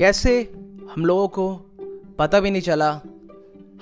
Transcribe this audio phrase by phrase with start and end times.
[0.00, 0.52] कैसे
[0.90, 1.54] हम लोगों को
[2.18, 3.00] पता भी नहीं चला,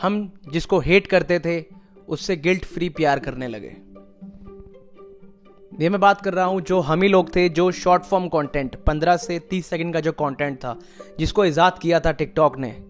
[0.03, 1.65] हम जिसको हेट करते थे,
[2.09, 3.77] उससे गिल्ट फ्री प्यार करने लगे।
[5.81, 8.77] ये मैं बात कर रहा हूँ, जो हम ही लोग थे, जो शॉर्ट फॉर्म कंटेंट
[8.77, 10.79] 15 से 30 सेकंड का जो कंटेंट था,
[11.19, 12.83] जिसको ईजाद किया था टिकटॉक ने,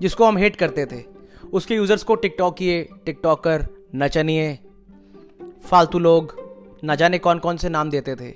[0.00, 1.04] जिसको हम हेट करते थे,
[1.52, 4.58] उसके यूज़र्स को टिकटॉक किए टिकटॉकर नचनिए,
[5.64, 6.36] फालतू लोग,
[6.84, 8.28] न जाने कौन कौन से नाम देते थे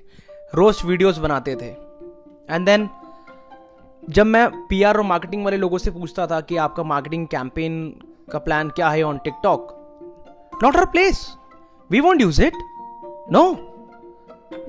[0.54, 1.70] रोस्ट वीडियोस बनाते थे।
[2.54, 2.88] एंड देन
[4.02, 7.74] जब मैं पीआर और मार्केटिंग वाले लोगों से पूछता था कि आपका मार्केटिंग कैंपेन
[8.32, 11.20] का प्लान क्या है on TikTok not our place
[11.90, 12.54] we won't use it
[13.32, 13.42] no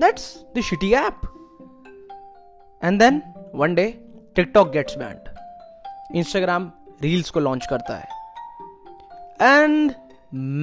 [0.00, 0.24] that's
[0.56, 1.20] the shitty app
[2.82, 3.22] and then
[3.54, 3.86] one day
[4.36, 6.70] TikTok gets banned Instagram
[7.02, 8.06] reels को लॉन्च करता है.
[9.40, 9.92] And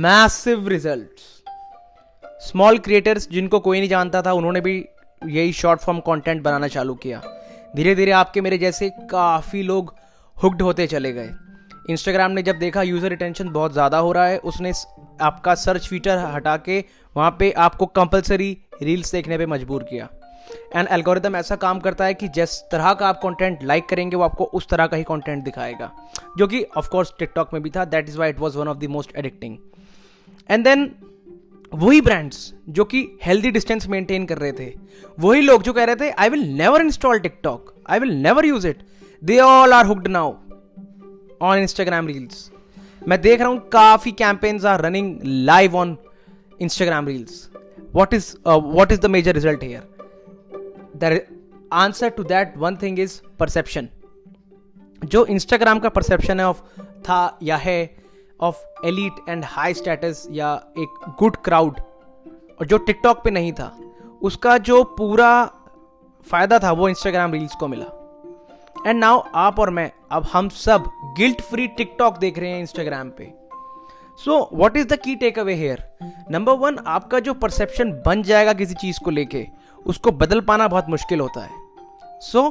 [0.02, 1.20] massive result
[2.42, 4.74] small creators जिनको कोई नहीं जानता था, उन्होंने भी
[5.22, 7.22] यही शॉर्ट फॉर्म कंटेंट बनाना चालू किया.
[7.74, 9.94] धीरे धीरे आपके मेरे जैसे काफ़ी लोग
[10.38, 11.34] हुक्ड होते चले गए।
[11.90, 14.72] इंस्टाग्राम ने जब देखा यूज़र रिटेंशन बहुत ज़्यादा हो रहा है, उसने
[15.22, 16.84] आपका सर्च फीचर हटा के
[17.16, 20.08] वहाँ पे आपको कंपलसरी रील्स देखने पे मजबूर किया।
[20.76, 24.24] एंड एल्गोरिदम ऐसा काम करता है कि जिस तरह का आप कंटेंट लाइक करेंगे, वो
[24.24, 25.92] आपको उस तरह का ही कंटेंट दिखाएगा।
[26.38, 28.90] जो कि ऑफकोर्स टिकटॉक में भी था that is why it was one of the
[28.90, 29.58] most addicting
[30.50, 30.92] and then
[31.74, 34.74] वही ब्रांड्स जो कि हेल्दी डिस्टेंस मेंटेन कर रहे थे।
[35.20, 38.68] वही लोग जो कह रहे थे I will never install TikTok I will never use
[38.68, 38.80] it
[39.24, 40.34] they all are hooked now
[41.42, 42.52] on Instagram reels
[43.08, 45.98] मैं देख रहा हूँ काफ़ी campaigns are running live on
[46.62, 47.50] Instagram reels
[47.94, 49.88] what is what is the major result here
[50.96, 51.22] the
[51.74, 53.90] answer to that one thing is perception
[55.06, 57.96] जो Instagram का perception है of था या है
[58.40, 61.80] of elite and high status या एक good crowd
[62.60, 63.72] और जो टिकटॉक पे नहीं था,
[64.22, 65.32] उसका जो पूरा
[66.28, 67.86] फ़ायदा था वो इंस्टाग्राम रील्स को मिला।
[68.88, 70.84] एंड नाउ आप और मैं, अब हम सब
[71.18, 73.34] गिल्ट फ्री टिकटॉक देख रहे हैं इंस्टाग्राम पे।
[74.20, 75.84] So what is the key takeaway here
[76.32, 79.46] number one आपका जो परसेप्शन बन जाएगा किसी चीज़ को लेके,
[79.86, 82.50] उसको बदल पाना बहुत मुश्किल होता है। So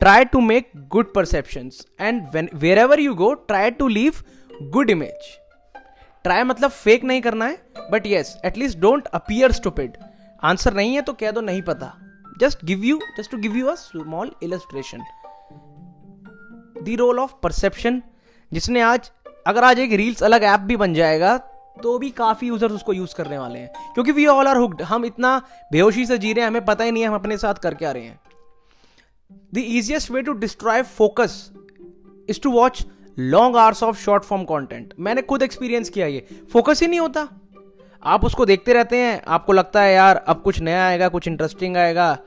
[0.00, 1.70] try to make good perception
[2.00, 4.22] and wherever you go try to leave
[4.62, 5.26] good image.
[6.24, 9.96] Try मतलब फेक नहीं करना है but yes at least don't appear stupid
[10.42, 11.92] answer नहीं है तो कह दो नहीं पता।
[12.40, 15.04] Just give you just to give you a small illustration
[16.78, 18.02] the role of perception
[18.52, 19.10] जिसने आज,
[19.46, 21.36] अगर आज एक रील्स अलग ऐप भी बन जाएगा
[21.82, 25.04] तो भी काफ़ी यूज़र्स उसको यूज़ करने वाले हैं। क्योंकि वी ऑल आर हुक्ड हम
[25.04, 25.40] इतना
[25.72, 27.90] बेहोशी से जी रहे हैं, हमें पता ही नहीं है, हम अपने साथ करके आ
[27.90, 28.20] रहे हैं।
[29.54, 31.50] The easiest way to destroy focus
[32.30, 32.86] is to watch
[33.18, 37.28] long hours of short form content मैंने खुद एक्सपीरियंस किया ये। फोकस ही नहीं होता।
[38.02, 41.76] आप उसको देखते रहते हैं। आपको लगता है, यार, अब कुछ नया आएगा, कुछ इंटरेस्टिंग
[41.76, 42.18] आएगा।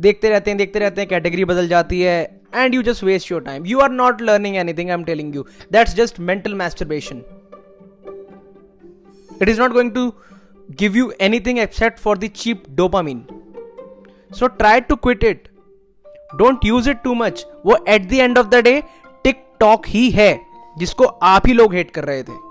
[0.00, 3.42] देखते रहते हैं, देखते रहते हैं कैटेगरी बदल जाती है। And you just waste your
[3.42, 7.22] time you are not learning anything I am telling you that's just mental masturbation
[9.42, 10.12] it is not going to
[10.70, 13.24] give you anything except for the cheap dopamine
[14.30, 15.48] so try to quit it
[16.36, 18.82] don't use it too much वो at the end of the day
[19.60, 20.46] talk ही है
[20.78, 22.47] जिसको आप ही लोग hate कर रहे थे।